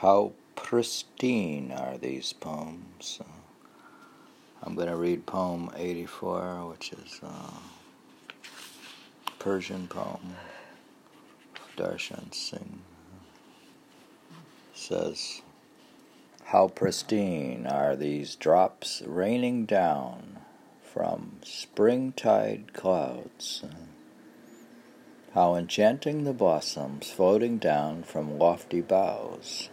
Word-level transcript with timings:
How 0.00 0.32
pristine 0.56 1.72
are 1.72 1.98
these 1.98 2.32
poems? 2.32 3.20
Uh, 3.20 3.24
I'm 4.62 4.74
going 4.74 4.88
to 4.88 4.96
read 4.96 5.26
poem 5.26 5.70
84, 5.76 6.70
which 6.70 6.90
is 6.92 7.20
a 7.22 7.52
Persian 9.38 9.88
poem 9.88 10.36
Darshan 11.76 12.32
Singh. 12.32 12.80
Says, 14.74 15.42
How 16.44 16.68
pristine 16.68 17.66
are 17.66 17.94
these 17.94 18.36
drops 18.36 19.02
raining 19.04 19.66
down 19.66 20.38
from 20.82 21.40
springtide 21.44 22.72
clouds. 22.72 23.64
How 25.34 25.56
enchanting 25.56 26.24
the 26.24 26.32
blossoms 26.32 27.10
floating 27.10 27.58
down 27.58 28.02
from 28.04 28.38
lofty 28.38 28.80
boughs. 28.80 29.68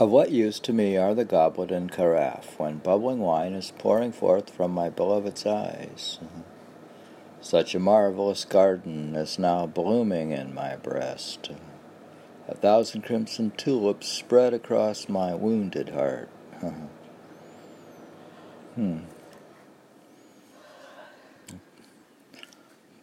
Of 0.00 0.10
what 0.10 0.30
use 0.30 0.58
to 0.60 0.72
me 0.72 0.96
are 0.96 1.14
the 1.14 1.26
goblet 1.26 1.70
and 1.70 1.92
carafe 1.92 2.58
when 2.58 2.78
bubbling 2.78 3.18
wine 3.18 3.52
is 3.52 3.74
pouring 3.76 4.12
forth 4.12 4.48
from 4.48 4.70
my 4.70 4.88
beloved's 4.88 5.44
eyes? 5.44 6.18
Such 7.42 7.74
a 7.74 7.78
marvelous 7.78 8.46
garden 8.46 9.14
is 9.14 9.38
now 9.38 9.66
blooming 9.66 10.30
in 10.30 10.54
my 10.54 10.76
breast. 10.76 11.50
A 12.48 12.54
thousand 12.54 13.02
crimson 13.02 13.52
tulips 13.58 14.08
spread 14.08 14.54
across 14.54 15.06
my 15.06 15.34
wounded 15.34 15.90
heart. 15.90 16.30
hmm. 18.74 19.00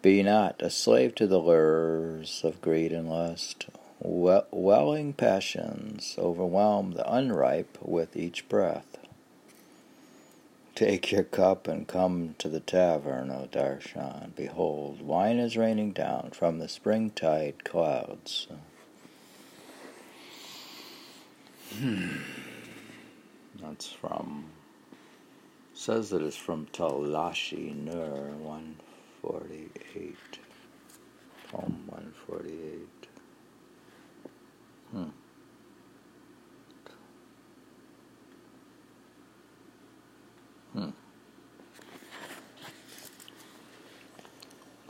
Be 0.01 0.23
not 0.23 0.59
a 0.63 0.71
slave 0.71 1.13
to 1.13 1.27
the 1.27 1.37
lures 1.37 2.41
of 2.43 2.59
greed 2.59 2.91
and 2.91 3.07
lust 3.07 3.67
welling 3.99 5.13
passions 5.13 6.15
overwhelm 6.17 6.91
the 6.93 7.11
unripe 7.11 7.77
with 7.81 8.15
each 8.15 8.47
breath. 8.47 8.97
Take 10.75 11.11
your 11.11 11.23
cup 11.23 11.67
and 11.67 11.87
come 11.87 12.35
to 12.37 12.47
the 12.47 12.59
tavern, 12.59 13.31
O 13.31 13.49
Darshan. 13.51 14.35
Behold, 14.35 15.01
wine 15.01 15.39
is 15.39 15.57
raining 15.57 15.91
down 15.91 16.29
from 16.35 16.59
the 16.59 16.67
springtide 16.67 17.63
clouds. 17.63 18.47
Hmm. 21.79 22.17
That's 23.59 23.91
from, 23.91 24.51
says 25.73 26.11
that 26.11 26.21
it 26.21 26.27
is 26.27 26.35
from 26.35 26.67
Talash-e-Nur 26.67 28.33
148, 28.39 30.15
poem 31.51 31.87
148. 31.87 32.96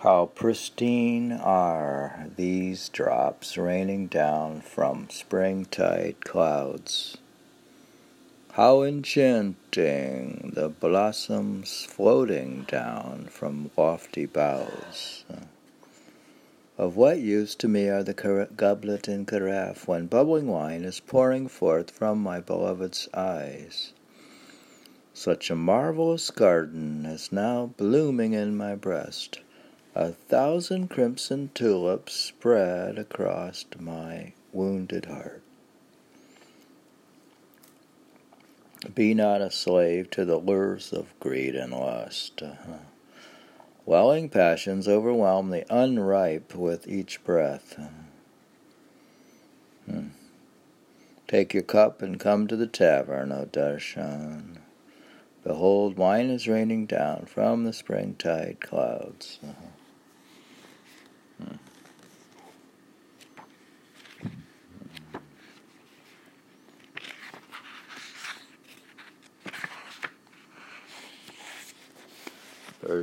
How 0.02 0.28
pristine 0.28 1.31
are 1.31 2.28
these 2.36 2.88
drops 2.90 3.58
raining 3.58 4.06
down 4.06 4.62
from 4.62 5.09
springtide 5.09 6.23
clouds. 6.23 7.17
How 8.52 8.84
enchanting 8.84 10.52
the 10.53 10.70
blossoms 10.70 11.84
floating 11.90 12.66
down 12.68 13.25
from 13.31 13.72
lofty 13.75 14.28
boughs. 14.28 15.25
Of 16.78 16.95
what 16.95 17.20
use 17.20 17.56
to 17.56 17.68
me 17.68 17.88
are 17.90 18.03
the 18.03 18.48
goblet 18.56 19.08
and 19.08 19.28
carafe 19.28 19.88
when 19.88 20.06
bubbling 20.06 20.45
wine 20.45 20.84
is 20.84 21.00
pouring 21.00 21.48
forth 21.48 21.90
from 21.90 22.20
my 22.20 22.40
beloved's 22.40 23.09
eyes? 23.16 23.94
Such 25.16 25.50
a 25.50 25.56
marvelous 25.56 26.30
garden 26.30 27.07
is 27.07 27.31
now 27.31 27.72
blooming 27.78 28.34
in 28.34 28.56
my 28.56 28.75
breast. 28.75 29.40
A 30.00 30.12
thousand 30.12 30.90
crimson 30.90 31.50
tulips 31.56 32.13
spread 32.13 33.00
across 33.00 33.66
my 33.80 34.34
wounded 34.53 35.06
heart. 35.06 35.41
Be 38.94 39.16
not 39.16 39.41
a 39.41 39.50
slave 39.50 40.12
to 40.12 40.24
the 40.24 40.38
lures 40.38 40.94
of 40.94 41.19
greed 41.19 41.56
and 41.56 41.72
lust. 41.74 42.44
Uh-huh. 42.44 42.74
Welling 43.88 44.30
passions 44.30 44.88
overwhelm 44.88 45.50
the 45.50 45.66
unripe 45.68 46.53
with 46.53 46.88
each 46.88 47.24
breath. 47.24 47.80
Hmm. 49.90 50.09
Take 51.28 51.56
your 51.56 51.63
cup 51.63 52.03
and 52.03 52.19
come 52.19 52.46
to 52.46 52.56
the 52.56 52.68
tavern, 52.68 53.31
O 53.31 53.50
Darshan. 53.52 54.59
Behold, 55.44 55.97
wine 55.97 56.30
is 56.30 56.47
raining 56.47 56.86
down 56.86 57.25
from 57.25 57.63
the 57.63 57.74
springtide 57.74 58.59
clouds. 58.62 59.40
Uh-huh. 59.44 59.53
Hmm. 61.38 61.56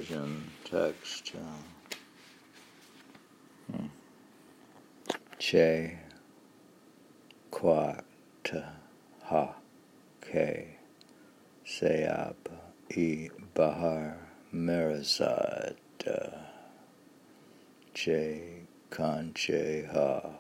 Persian 0.04 0.44
text. 0.64 1.32
Uh, 1.34 1.40
hmm. 3.72 3.86
Che 5.38 5.98
Quat 7.50 8.04
Ha 9.22 9.54
Ke 10.20 10.66
Seab 11.64 12.36
E 12.90 13.30
Bahar 13.54 14.16
Mirazad 14.52 15.76
Che 17.94 18.66
Kanche 18.90 19.88
Ha 19.90 20.30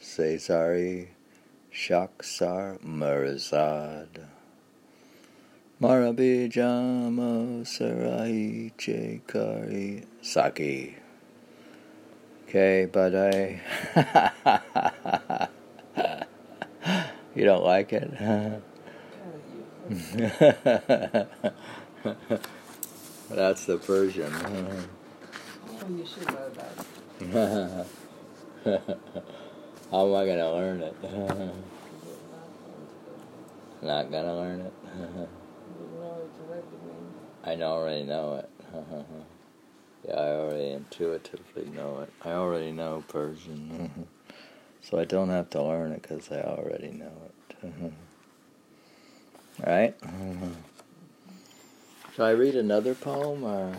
Cesari 0.00 1.08
Shaksar 1.72 2.78
Mirazad 2.84 4.31
Marabi 5.82 6.46
Jamo 6.48 7.66
Sarai 7.66 8.70
Chekari 8.78 10.04
Saki. 10.20 10.94
Okay, 12.46 12.86
but 12.86 13.12
I. 13.16 13.60
you 17.34 17.44
don't 17.44 17.64
like 17.64 17.92
it? 17.92 18.12
That's 23.28 23.66
the 23.66 23.78
Persian. 23.78 24.30
How 29.90 30.06
am 30.06 30.14
I 30.14 30.24
going 30.26 30.38
to 30.38 30.52
learn 30.52 30.80
it? 30.80 30.94
Not 33.82 34.12
going 34.12 34.24
to 34.24 34.32
learn 34.32 34.60
it? 34.60 34.72
I 37.44 37.56
already 37.56 38.04
know 38.04 38.36
it. 38.36 38.50
yeah, 40.08 40.14
I 40.14 40.28
already 40.32 40.70
intuitively 40.70 41.66
know 41.74 42.00
it. 42.00 42.12
I 42.24 42.32
already 42.32 42.72
know 42.72 43.04
Persian. 43.08 44.08
so 44.82 44.98
I 44.98 45.04
don't 45.04 45.28
have 45.28 45.50
to 45.50 45.62
learn 45.62 45.92
it 45.92 46.02
because 46.02 46.30
I 46.30 46.40
already 46.40 46.92
know 46.92 47.12
it. 47.26 47.92
right? 49.66 49.94
Shall 52.14 52.26
I 52.26 52.30
read 52.30 52.54
another 52.54 52.94
poem 52.94 53.44
or? 53.44 53.74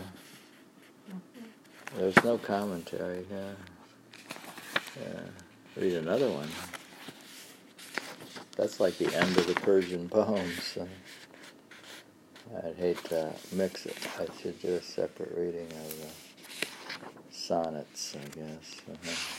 There's 1.96 2.22
no 2.24 2.38
commentary. 2.38 3.24
Yeah. 3.30 3.52
Yeah. 5.00 5.20
Read 5.76 5.94
another 5.94 6.28
one. 6.28 6.48
That's 8.56 8.78
like 8.78 8.98
the 8.98 9.12
end 9.14 9.36
of 9.36 9.46
the 9.46 9.54
Persian 9.54 10.08
poems. 10.08 10.62
So. 10.62 10.86
I'd 12.52 12.76
hate 12.76 13.02
to 13.04 13.32
mix 13.52 13.86
it. 13.86 13.96
I 14.18 14.26
should 14.40 14.60
do 14.60 14.74
a 14.74 14.82
separate 14.82 15.32
reading 15.36 15.66
of 15.66 15.98
the 16.00 16.10
sonnets, 17.30 18.14
I 18.14 18.24
guess. 18.36 18.82
Uh-huh. 18.90 19.32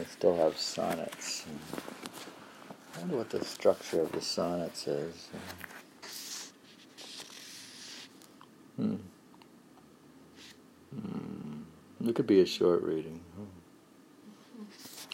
I 0.00 0.04
still 0.04 0.36
have 0.36 0.56
sonnets. 0.56 1.46
I 2.94 3.00
wonder 3.00 3.16
what 3.16 3.30
the 3.30 3.44
structure 3.44 4.00
of 4.02 4.12
the 4.12 4.20
sonnets 4.20 4.86
is. 4.86 5.28
Hmm. 8.76 8.96
Hmm. 10.94 12.08
It 12.08 12.14
could 12.14 12.26
be 12.26 12.40
a 12.40 12.46
short 12.46 12.82
reading. 12.82 13.20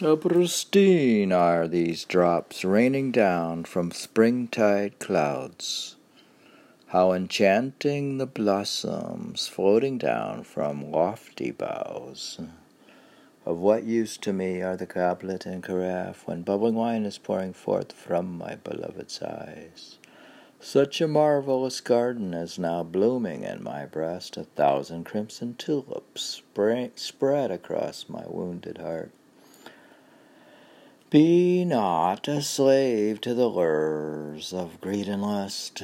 How 0.01 0.15
pristine 0.15 1.33
are 1.33 1.67
these 1.67 2.05
drops 2.05 2.65
raining 2.65 3.11
down 3.11 3.65
from 3.65 3.91
springtide 3.91 5.01
clouds. 5.01 5.97
How 6.87 7.11
enchanting 7.11 8.19
the 8.19 8.27
blossoms 8.27 9.49
floating 9.49 9.99
down 9.99 10.45
from 10.45 10.93
lofty 10.93 11.51
boughs. 11.51 12.39
Of 13.45 13.59
what 13.59 13.83
use 13.83 14.17
to 14.19 14.33
me 14.33 14.63
are 14.63 14.77
the 14.77 14.87
goblet 14.87 15.45
and 15.47 15.65
carafe 15.65 16.25
when 16.29 16.43
bubbling 16.43 16.77
wine 16.77 17.05
is 17.05 17.19
pouring 17.19 17.53
forth 17.53 17.91
from 17.91 18.39
my 18.39 18.55
beloved's 18.55 19.21
eyes? 19.21 19.99
Such 20.61 21.01
a 21.01 21.09
marvelous 21.09 21.81
garden 21.81 22.35
is 22.35 22.57
now 22.57 22.85
blooming 22.85 23.43
in 23.43 23.65
my 23.65 23.85
breast, 23.85 24.37
a 24.37 24.45
thousand 24.45 25.07
crimson 25.07 25.57
tulips 25.57 26.41
spread 26.95 27.51
across 27.51 28.09
my 28.09 28.23
wounded 28.29 28.79
heart. 28.79 29.11
Be 31.11 31.65
not 31.65 32.29
a 32.29 32.43
slave 32.43 33.23
to 33.23 33.33
the 33.33 33.49
lures 33.49 34.53
of 34.53 34.79
greed 34.83 35.09
and 35.09 35.23
lust. 35.23 35.83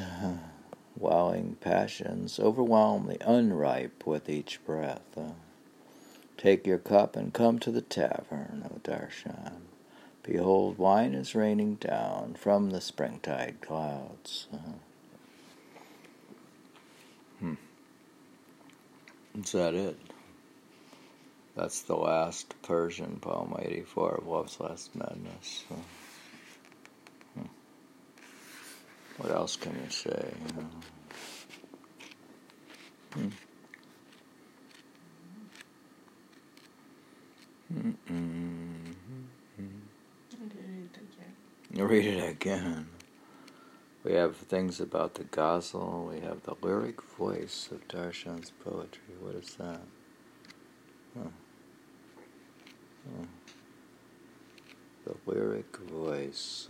Welling 0.98 1.56
passions 1.62 2.38
overwhelm 2.38 3.06
the 3.06 3.26
unripe 3.26 4.06
with 4.06 4.28
each 4.28 4.62
breath. 4.66 5.18
Take 6.36 6.66
your 6.66 6.76
cup 6.76 7.16
and 7.16 7.32
come 7.32 7.58
to 7.60 7.70
the 7.70 7.80
tavern, 7.80 8.68
O 8.70 8.80
Darshan. 8.84 9.62
Behold, 10.22 10.76
wine 10.76 11.14
is 11.14 11.34
raining 11.34 11.76
down 11.76 12.34
from 12.34 12.68
the 12.68 12.82
springtide 12.82 13.62
clouds. 13.62 14.46
Hmm. 17.40 17.54
Is 19.38 19.52
that 19.52 19.72
it? 19.72 19.98
That's 21.56 21.82
the 21.82 21.96
last 21.96 22.60
Persian 22.62 23.18
poem, 23.20 23.54
84 23.58 24.16
of 24.16 24.26
Love's 24.26 24.58
Last 24.58 24.94
Madness. 24.96 25.64
Uh, 25.70 25.74
hmm. 27.34 27.46
What 29.18 29.30
else 29.30 29.54
can 29.56 29.72
you 29.84 29.90
say? 29.90 30.34
You 30.46 30.54
know? 30.56 30.68
hmm. 33.14 33.28
Read 41.76 42.06
it 42.06 42.28
again. 42.28 42.88
We 44.02 44.12
have 44.14 44.36
things 44.36 44.80
about 44.80 45.14
the 45.14 45.24
ghazal. 45.24 46.10
We 46.12 46.20
have 46.20 46.42
the 46.42 46.54
lyric 46.60 47.00
voice 47.02 47.68
of 47.70 47.86
Darshan's 47.86 48.50
poetry. 48.50 49.14
What 49.20 49.36
is 49.36 49.54
that? 49.54 49.80
Huh. 51.16 51.28
The 55.04 55.14
lyric 55.26 55.76
voice. 55.76 56.68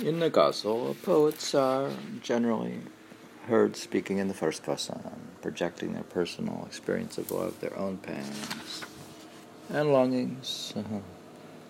In 0.00 0.20
the 0.20 0.30
ghazal, 0.30 0.96
poets 1.02 1.54
are 1.54 1.90
generally 2.22 2.78
heard 3.46 3.76
speaking 3.76 4.18
in 4.18 4.28
the 4.28 4.34
first 4.34 4.62
person, 4.62 5.00
projecting 5.42 5.92
their 5.94 6.04
personal 6.04 6.64
experience 6.66 7.18
of 7.18 7.30
love, 7.30 7.60
their 7.60 7.76
own 7.76 7.98
pains 7.98 8.84
and 9.70 9.92
longings, 9.92 10.72
uh-huh. 10.76 11.00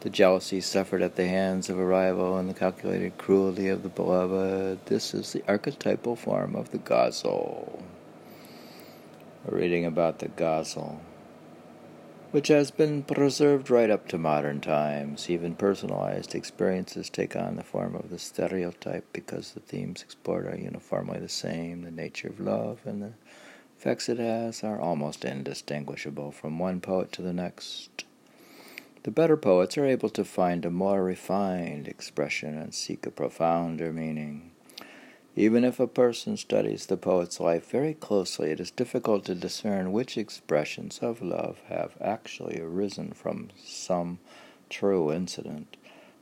the 0.00 0.10
jealousy 0.10 0.60
suffered 0.60 1.02
at 1.02 1.16
the 1.16 1.26
hands 1.26 1.68
of 1.68 1.78
a 1.78 1.84
rival, 1.84 2.36
and 2.36 2.48
the 2.48 2.54
calculated 2.54 3.18
cruelty 3.18 3.68
of 3.68 3.82
the 3.82 3.88
beloved. 3.88 4.78
This 4.86 5.14
is 5.14 5.32
the 5.32 5.42
archetypal 5.48 6.14
form 6.16 6.54
of 6.54 6.70
the 6.70 6.78
ghazal. 6.78 7.82
Reading 9.50 9.86
about 9.86 10.18
the 10.18 10.28
ghazal, 10.28 11.00
which 12.32 12.48
has 12.48 12.70
been 12.70 13.02
preserved 13.02 13.70
right 13.70 13.88
up 13.88 14.06
to 14.08 14.18
modern 14.18 14.60
times. 14.60 15.30
Even 15.30 15.54
personalized 15.54 16.34
experiences 16.34 17.08
take 17.08 17.34
on 17.34 17.56
the 17.56 17.64
form 17.64 17.94
of 17.94 18.10
the 18.10 18.18
stereotype 18.18 19.06
because 19.12 19.52
the 19.52 19.60
themes 19.60 20.02
explored 20.02 20.46
are 20.46 20.56
uniformly 20.56 21.18
the 21.18 21.30
same 21.30 21.82
the 21.82 21.90
nature 21.90 22.28
of 22.28 22.38
love 22.38 22.80
and 22.84 23.02
the 23.02 23.12
effects 23.78 24.10
it 24.10 24.18
has 24.18 24.62
are 24.62 24.80
almost 24.80 25.24
indistinguishable 25.24 26.30
from 26.30 26.58
one 26.58 26.80
poet 26.80 27.10
to 27.12 27.22
the 27.22 27.32
next. 27.32 28.04
The 29.04 29.10
better 29.10 29.38
poets 29.38 29.78
are 29.78 29.86
able 29.86 30.10
to 30.10 30.24
find 30.24 30.66
a 30.66 30.70
more 30.70 31.02
refined 31.02 31.88
expression 31.88 32.58
and 32.58 32.74
seek 32.74 33.06
a 33.06 33.10
profounder 33.10 33.92
meaning. 33.94 34.47
Even 35.36 35.62
if 35.62 35.78
a 35.78 35.86
person 35.86 36.36
studies 36.36 36.86
the 36.86 36.96
poet's 36.96 37.38
life 37.38 37.70
very 37.70 37.94
closely, 37.94 38.50
it 38.50 38.58
is 38.58 38.72
difficult 38.72 39.24
to 39.24 39.36
discern 39.36 39.92
which 39.92 40.18
expressions 40.18 40.98
of 40.98 41.22
love 41.22 41.60
have 41.68 41.96
actually 42.00 42.60
arisen 42.60 43.12
from 43.12 43.50
some 43.56 44.18
true 44.68 45.12
incident. 45.12 45.76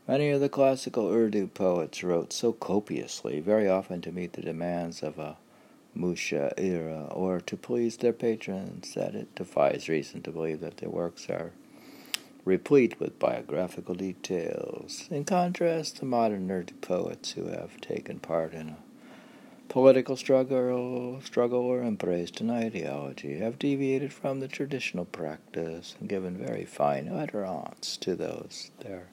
Many 0.07 0.31
of 0.31 0.41
the 0.41 0.51
classical 0.51 1.11
Urdu 1.11 1.47
poets 1.47 2.05
wrote 2.05 2.33
so 2.33 2.53
copiously, 2.53 3.41
very 3.41 3.67
often 3.69 4.03
to 4.03 4.13
meet 4.13 4.35
the 4.35 4.43
demands 4.43 5.03
of 5.03 5.19
a 5.19 5.39
mushaira 5.97 7.17
or 7.17 7.41
to 7.41 7.57
please 7.57 7.97
their 7.97 8.13
patrons, 8.13 8.93
that 8.95 9.15
it 9.15 9.35
defies 9.35 9.89
reason 9.89 10.21
to 10.23 10.31
believe 10.31 10.61
that 10.61 10.77
their 10.77 10.91
works 10.91 11.31
are 11.31 11.53
replete 12.45 13.01
with 13.01 13.19
biographical 13.19 13.95
details, 13.95 15.09
in 15.11 15.25
contrast 15.25 15.99
the 15.99 16.07
modern 16.07 16.51
Urdu 16.51 16.75
poets 16.75 17.33
who 17.33 17.47
have 17.47 17.81
taken 17.81 18.21
part 18.21 18.53
in 18.53 18.69
a 18.69 18.77
political 19.69 20.17
struggle, 20.17 21.21
struggle 21.23 21.61
or 21.61 21.83
embraced 21.83 22.41
an 22.41 22.51
ideology, 22.51 23.39
have 23.39 23.59
deviated 23.59 24.13
from 24.13 24.41
the 24.41 24.49
traditional 24.49 25.05
practice 25.05 25.97
and 26.01 26.09
given 26.09 26.37
very 26.37 26.65
fine 26.65 27.09
utterance 27.09 27.97
to 27.99 28.15
those 28.15 28.71
their 28.81 29.09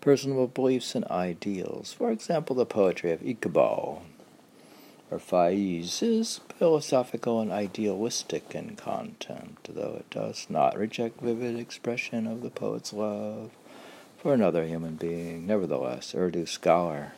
personal 0.00 0.46
beliefs 0.46 0.94
and 0.94 1.04
ideals. 1.06 1.92
For 1.92 2.10
example, 2.10 2.56
the 2.56 2.66
poetry 2.66 3.12
of 3.12 3.20
Iqbal 3.20 4.02
or 5.10 5.18
Faiz 5.18 6.02
is 6.02 6.40
philosophical 6.56 7.40
and 7.40 7.50
idealistic 7.50 8.54
in 8.54 8.76
content, 8.76 9.58
though 9.68 9.96
it 9.98 10.10
does 10.10 10.46
not 10.48 10.78
reject 10.78 11.20
vivid 11.20 11.58
expression 11.58 12.26
of 12.26 12.42
the 12.42 12.50
poet's 12.50 12.92
love 12.92 13.50
for 14.16 14.32
another 14.34 14.66
human 14.66 14.94
being. 14.94 15.46
Nevertheless, 15.46 16.14
Urdu 16.14 16.46
scholar 16.46 17.12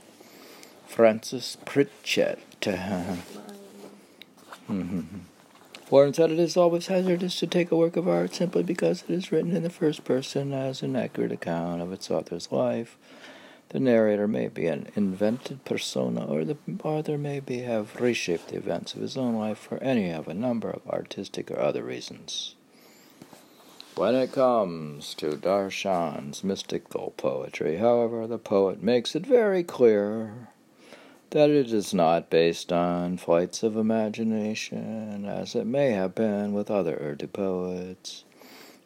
Frances 0.92 1.56
Pritchett 1.64 2.38
warns 5.90 6.18
that 6.18 6.30
it 6.30 6.38
is 6.38 6.54
always 6.54 6.88
hazardous 6.88 7.38
to 7.38 7.46
take 7.46 7.70
a 7.70 7.76
work 7.76 7.96
of 7.96 8.06
art 8.06 8.34
simply 8.34 8.62
because 8.62 9.02
it 9.04 9.10
is 9.10 9.32
written 9.32 9.56
in 9.56 9.62
the 9.62 9.70
first 9.70 10.04
person 10.04 10.52
as 10.52 10.82
an 10.82 10.94
accurate 10.94 11.32
account 11.32 11.80
of 11.80 11.94
its 11.94 12.10
author's 12.10 12.52
life. 12.52 12.98
The 13.70 13.80
narrator 13.80 14.28
may 14.28 14.48
be 14.48 14.66
an 14.66 14.88
invented 14.94 15.64
persona, 15.64 16.26
or 16.26 16.44
the 16.44 16.58
author 16.84 17.16
may 17.16 17.40
be 17.40 17.60
have 17.60 17.98
reshaped 17.98 18.48
the 18.48 18.58
events 18.58 18.92
of 18.92 19.00
his 19.00 19.16
own 19.16 19.34
life 19.34 19.56
for 19.56 19.78
any 19.78 20.10
of 20.10 20.28
a 20.28 20.34
number 20.34 20.68
of 20.68 20.86
artistic 20.86 21.50
or 21.50 21.58
other 21.58 21.82
reasons. 21.82 22.54
When 23.94 24.14
it 24.14 24.32
comes 24.32 25.14
to 25.14 25.38
Darshan's 25.38 26.44
mystical 26.44 27.14
poetry, 27.16 27.78
however, 27.78 28.26
the 28.26 28.36
poet 28.36 28.82
makes 28.82 29.16
it 29.16 29.24
very 29.24 29.64
clear 29.64 30.48
that 31.32 31.48
it 31.48 31.72
is 31.72 31.94
not 31.94 32.28
based 32.28 32.70
on 32.70 33.16
flights 33.16 33.62
of 33.62 33.74
imagination, 33.74 35.24
as 35.24 35.54
it 35.54 35.66
may 35.66 35.90
have 35.92 36.14
been 36.14 36.52
with 36.52 36.70
other 36.70 36.98
Urdu 37.00 37.26
poets 37.26 38.24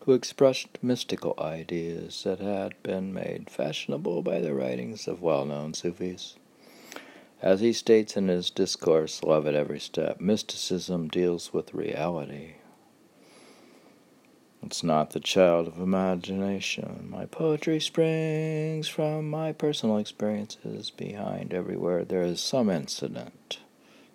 who 0.01 0.13
expressed 0.13 0.69
mystical 0.81 1.35
ideas 1.41 2.23
that 2.23 2.39
had 2.39 2.81
been 2.85 3.13
made 3.13 3.51
fashionable 3.51 4.23
by 4.23 4.41
the 4.41 4.55
writings 4.55 5.09
of 5.09 5.21
well 5.21 5.45
known 5.45 5.75
Sufis. 5.75 6.37
As 7.43 7.61
he 7.61 7.73
states 7.73 8.17
in 8.17 8.29
his 8.29 8.51
discourse, 8.51 9.25
Love 9.25 9.49
at 9.49 9.57
Every 9.57 9.81
Step, 9.81 10.21
mysticism 10.21 11.09
deals 11.09 11.53
with 11.53 11.75
reality. 11.75 12.53
It's 14.63 14.83
not 14.83 15.11
the 15.11 15.21
child 15.21 15.69
of 15.69 15.79
imagination. 15.79 17.09
My 17.11 17.27
poetry 17.27 17.81
springs 17.81 18.89
from 18.89 19.31
my 19.31 19.53
personal 19.53 19.99
experiences. 19.99 20.91
Behind 20.91 21.55
every 21.55 21.77
word, 21.77 22.09
there 22.09 22.23
is 22.23 22.41
some 22.41 22.69
incident, 22.69 23.61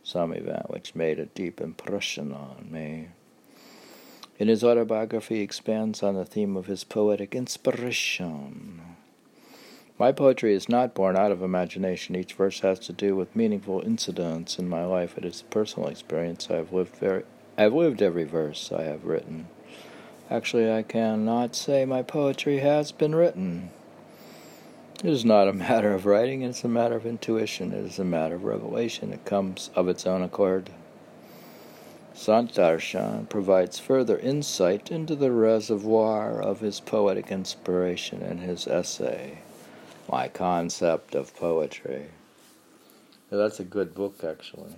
some 0.04 0.34
event 0.34 0.70
which 0.70 0.96
made 0.96 1.20
a 1.20 1.26
deep 1.28 1.62
impression 1.62 2.34
on 2.34 2.68
me. 2.70 3.10
In 4.40 4.48
his 4.48 4.64
autobiography, 4.64 5.36
he 5.36 5.42
expands 5.42 6.02
on 6.02 6.16
the 6.16 6.26
theme 6.26 6.58
of 6.58 6.66
his 6.66 6.84
poetic 6.84 7.36
inspiration. 7.36 8.82
My 10.00 10.12
poetry 10.12 10.56
is 10.56 10.68
not 10.68 10.96
born 10.96 11.16
out 11.16 11.32
of 11.32 11.44
imagination. 11.44 12.16
Each 12.16 12.34
verse 12.34 12.62
has 12.62 12.80
to 12.80 12.92
do 12.92 13.16
with 13.16 13.36
meaningful 13.36 13.84
incidents 13.86 14.58
in 14.58 14.68
my 14.68 14.84
life. 14.84 15.16
It 15.16 15.26
is 15.26 15.42
a 15.42 15.54
personal 15.54 15.90
experience. 15.90 16.48
I 16.50 16.56
have 16.56 16.74
lived 16.74 16.96
very 16.96 17.24
I 17.56 17.64
have 17.64 17.74
lived 17.74 18.02
every 18.02 18.24
verse 18.24 18.72
I 18.72 18.82
have 18.84 19.06
written. 19.06 19.48
Actually, 20.32 20.72
I 20.72 20.82
cannot 20.82 21.58
say 21.58 21.84
my 21.84 22.04
poetry 22.04 22.60
has 22.60 22.94
been 22.94 23.14
written. 23.14 23.70
It 25.04 25.10
is 25.10 25.26
not 25.26 25.50
a 25.50 25.54
matter 25.54 25.94
of 25.94 26.06
writing, 26.06 26.42
it 26.42 26.52
is 26.52 26.64
a 26.64 26.70
matter 26.70 26.96
of 26.96 27.06
intuition, 27.06 27.74
it 27.74 27.84
is 27.84 28.00
a 28.00 28.06
matter 28.06 28.36
of 28.36 28.46
revelation. 28.46 29.12
It 29.12 29.26
comes 29.26 29.70
of 29.76 29.90
its 29.90 30.08
own 30.08 30.22
accord. 30.22 30.70
Sant 32.14 32.54
Darshan 32.54 33.28
provides 33.28 33.78
further 33.78 34.18
insight 34.18 34.90
into 34.90 35.18
the 35.18 35.34
reservoir 35.34 36.42
of 36.42 36.62
his 36.62 36.80
poetic 36.80 37.30
inspiration 37.30 38.22
in 38.22 38.38
his 38.38 38.68
essay, 38.68 39.40
My 40.10 40.30
Concept 40.30 41.14
of 41.14 41.36
Poetry. 41.36 42.06
that's 43.30 43.60
a 43.60 43.66
good 43.66 43.94
book, 43.94 44.24
actually. 44.24 44.76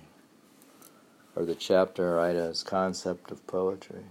or 1.36 1.44
the 1.44 1.54
chapter 1.54 2.16
right 2.16 2.34
as 2.34 2.64
concept 2.64 3.30
of 3.30 3.46
poetry. 3.46 4.02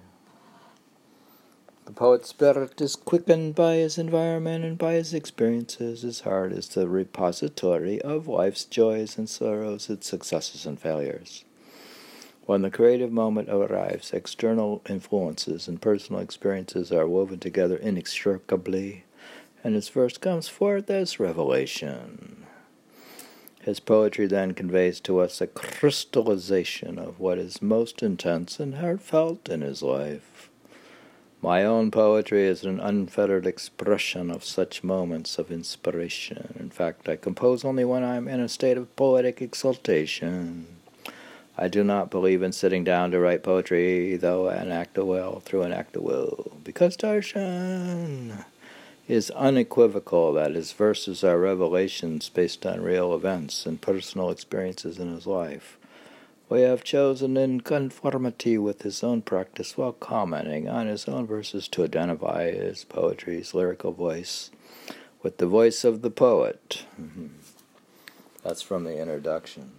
The 1.85 1.91
poet's 1.91 2.29
spirit 2.29 2.79
is 2.79 2.95
quickened 2.95 3.55
by 3.55 3.75
his 3.75 3.97
environment 3.97 4.63
and 4.63 4.77
by 4.77 4.93
his 4.93 5.13
experiences. 5.13 6.03
His 6.03 6.21
heart 6.21 6.53
is 6.53 6.69
the 6.69 6.87
repository 6.87 8.01
of 8.01 8.25
life's 8.25 8.63
joys 8.63 9.17
and 9.17 9.27
sorrows, 9.27 9.89
its 9.89 10.07
successes 10.07 10.65
and 10.65 10.79
failures. 10.79 11.43
When 12.45 12.61
the 12.61 12.71
creative 12.71 13.11
moment 13.11 13.49
arrives, 13.49 14.13
external 14.13 14.81
influences 14.87 15.67
and 15.67 15.81
personal 15.81 16.21
experiences 16.21 16.89
are 16.93 17.07
woven 17.07 17.39
together 17.39 17.75
inextricably, 17.75 19.03
and 19.61 19.75
his 19.75 19.89
verse 19.89 20.17
comes 20.17 20.47
forth 20.47 20.89
as 20.89 21.19
revelation. 21.19 22.45
His 23.61 23.81
poetry 23.81 24.27
then 24.27 24.53
conveys 24.53 25.01
to 25.01 25.19
us 25.19 25.41
a 25.41 25.47
crystallization 25.47 26.97
of 26.97 27.19
what 27.19 27.37
is 27.37 27.61
most 27.61 28.01
intense 28.01 28.59
and 28.59 28.75
heartfelt 28.75 29.49
in 29.49 29.59
his 29.61 29.83
life. 29.83 30.49
My 31.43 31.65
own 31.65 31.91
poetry 31.91 32.45
is 32.45 32.63
an 32.63 32.79
unfettered 32.79 33.45
expression 33.45 34.31
of 34.31 34.45
such 34.45 34.81
moments 34.81 35.38
of 35.38 35.51
inspiration. 35.51 36.55
In 36.57 36.69
fact, 36.69 37.09
I 37.09 37.17
compose 37.17 37.65
only 37.65 37.83
when 37.83 38.01
I 38.01 38.15
am 38.15 38.29
in 38.29 38.39
a 38.39 38.47
state 38.47 38.77
of 38.77 38.95
poetic 38.95 39.41
exaltation. 39.41 40.67
I 41.57 41.67
do 41.67 41.83
not 41.83 42.09
believe 42.09 42.41
in 42.41 42.53
sitting 42.53 42.85
down 42.85 43.12
to 43.12 43.19
write 43.19 43.43
poetry, 43.43 44.15
though 44.15 44.47
an 44.47 44.71
act 44.71 44.97
of 44.97 45.05
will 45.05 45.41
through 45.41 45.63
an 45.63 45.73
act 45.73 45.97
of 45.97 46.03
will, 46.03 46.53
because 46.63 46.95
Darshan 46.95 48.45
is 49.09 49.29
unequivocal 49.31 50.31
that 50.31 50.55
his 50.55 50.71
verses 50.71 51.25
are 51.25 51.38
revelations 51.38 52.29
based 52.29 52.65
on 52.65 52.79
real 52.79 53.13
events 53.13 53.65
and 53.65 53.81
personal 53.81 54.29
experiences 54.29 54.97
in 54.97 55.13
his 55.13 55.27
life. 55.27 55.77
We 56.53 56.62
have 56.62 56.83
chosen 56.83 57.36
in 57.36 57.62
conformity 57.62 58.60
with 58.60 58.83
his 58.83 59.03
own 59.03 59.24
practice 59.24 59.75
while 59.75 59.93
commenting 59.93 60.69
on 60.69 60.86
his 60.86 61.07
own 61.07 61.25
verses 61.25 61.67
to 61.69 61.83
identify 61.83 62.51
his 62.51 62.83
poetry's 62.83 63.55
lyrical 63.55 63.91
voice 63.91 64.51
with 65.24 65.39
the 65.39 65.48
voice 65.48 65.83
of 65.83 66.03
the 66.03 66.12
poet. 66.12 66.86
Mm-hmm. 67.01 67.29
That's 68.43 68.62
from 68.62 68.83
the 68.83 69.01
introduction. 69.01 69.72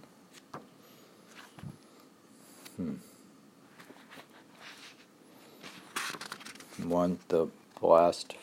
Hmm. 2.75 2.95
Want 6.83 7.29
the 7.29 7.47
last 7.81 8.35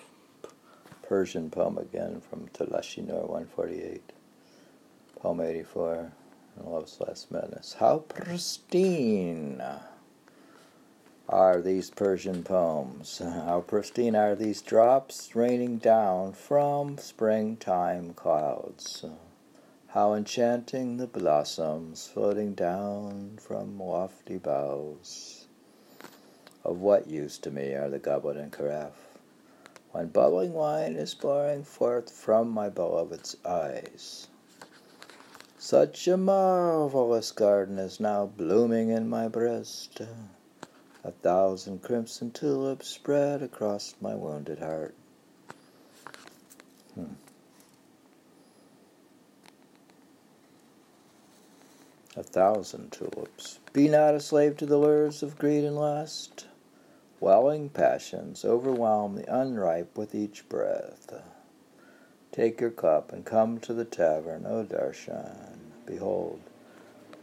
Persian 1.06 1.50
poem 1.50 1.76
again 1.76 2.22
from 2.30 2.48
Talash-e-Nur 2.54 3.26
148, 3.26 4.10
poem 5.20 5.40
84, 5.42 6.12
Love's 6.56 7.00
Last 7.00 7.30
Madness. 7.30 7.74
How 7.78 7.98
pristine 7.98 9.62
are 11.28 11.60
these 11.60 11.90
Persian 11.90 12.42
poems? 12.42 13.18
How 13.18 13.60
pristine 13.66 14.14
are 14.16 14.34
these 14.34 14.60
drops 14.60 15.34
raining 15.34 15.78
down 15.78 16.32
from 16.32 16.98
springtime 16.98 18.14
clouds? 18.14 19.04
How 19.88 20.14
enchanting 20.14 20.96
the 20.96 21.06
blossoms 21.06 22.06
floating 22.06 22.54
down 22.54 23.38
from 23.40 23.78
lofty 23.78 24.38
boughs. 24.38 25.46
Of 26.64 26.80
what 26.80 27.06
use 27.06 27.38
to 27.38 27.50
me 27.50 27.74
are 27.74 27.90
the 27.90 27.98
goblet 27.98 28.36
and 28.36 28.52
carafe, 28.52 29.18
when 29.90 30.08
bubbling 30.08 30.52
wine 30.52 30.96
is 30.96 31.12
pouring 31.12 31.64
forth 31.64 32.10
from 32.10 32.48
my 32.48 32.68
beloved's 32.68 33.36
eyes? 33.44 34.28
Such 35.64 36.08
a 36.08 36.16
marvelous 36.16 37.30
garden 37.30 37.78
is 37.78 38.00
now 38.00 38.26
blooming 38.26 38.88
in 38.88 39.08
my 39.08 39.28
breast. 39.28 40.02
A 41.04 41.12
thousand 41.12 41.84
crimson 41.84 42.32
tulips 42.32 42.88
spread 42.88 43.44
across 43.44 43.94
my 44.00 44.16
wounded 44.16 44.58
heart. 44.58 44.96
Hmm. 46.96 47.14
a 52.16 52.24
thousand 52.24 52.90
tulips. 52.90 53.60
Be 53.72 53.88
not 53.88 54.16
a 54.16 54.20
slave 54.20 54.56
to 54.56 54.66
the 54.66 54.78
lures 54.78 55.22
of 55.22 55.38
greed 55.38 55.62
and 55.62 55.76
lust. 55.76 56.46
Welling 57.20 57.68
passions 57.68 58.44
overwhelm 58.44 59.14
the 59.14 59.32
unripe 59.32 59.96
with 59.96 60.12
each 60.12 60.48
breath. 60.48 61.22
Take 62.32 62.62
your 62.62 62.70
cup 62.70 63.12
and 63.12 63.26
come 63.26 63.60
to 63.60 63.74
the 63.74 63.84
tavern, 63.84 64.46
O 64.46 64.64
Darshan. 64.64 65.51
Behold, 65.86 66.40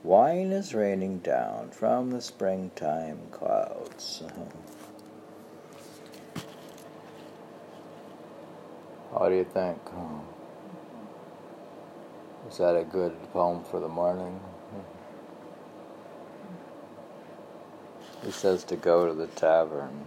wine 0.04 0.51
is 0.51 0.74
raining 0.74 1.20
down 1.20 1.70
from 1.72 2.12
the 2.12 2.22
springtime 2.22 3.20
clouds. 3.32 4.24
How 9.12 9.30
do 9.30 9.36
you 9.36 9.46
think? 9.46 9.80
Is 12.50 12.58
that 12.58 12.75
a 12.75 12.84
good 12.84 13.16
poem 13.32 13.63
for 13.63 13.80
the 13.80 13.88
morning? 13.88 14.42
He 18.24 18.32
says 18.32 18.63
to 18.66 18.75
go 18.75 19.08
to 19.08 19.13
the 19.13 19.28
tavern. 19.28 20.06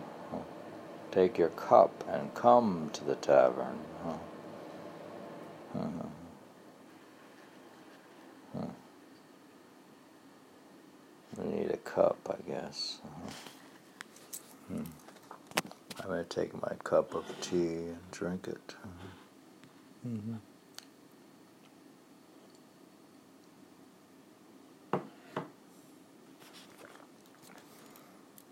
Take 1.11 1.39
your 1.39 1.49
cup 1.49 2.05
and 2.09 2.35
come 2.35 2.91
to 2.93 3.05
the 3.05 3.15
tavern. 3.17 3.79
Uh-huh. 4.05 4.19
We 11.37 11.49
need 11.49 11.71
a 11.71 11.77
cup, 11.79 12.19
I 12.29 12.51
guess. 12.51 12.99
Uh-huh. 13.05 13.31
Hmm. 14.69 14.85
I'm 16.01 16.07
going 16.07 16.25
to 16.25 16.29
take 16.29 16.55
my 16.61 16.75
cup 16.85 17.15
of 17.15 17.25
tea 17.41 17.57
and 17.57 18.11
drink 18.11 18.49
it. 18.49 18.75
Uh-huh. 18.83 20.09
Mm-hmm. 20.09 20.35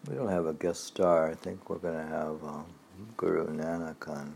We 0.08 0.16
don't 0.16 0.28
have 0.28 0.46
a 0.46 0.54
guest 0.54 0.84
star. 0.84 1.30
I 1.30 1.34
think 1.34 1.68
we're 1.68 1.78
going 1.78 1.94
to 1.99 2.06
have 2.06 2.42
um, 2.42 2.66
Guru 3.16 3.46
Nanak 3.49 4.08
on 4.08 4.34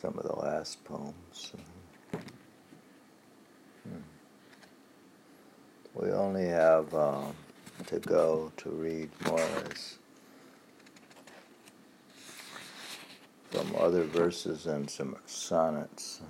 some 0.00 0.18
of 0.18 0.24
the 0.24 0.36
last 0.36 0.84
poems. 0.84 1.52
We 5.94 6.10
only 6.10 6.46
have 6.46 6.94
um, 6.94 7.34
to 7.86 7.98
go 8.00 8.50
to 8.58 8.70
read 8.70 9.10
Morris 9.26 9.98
from 13.50 13.74
other 13.78 14.04
verses 14.04 14.66
and 14.66 14.88
some 14.88 15.16
sonnets. 15.26 16.22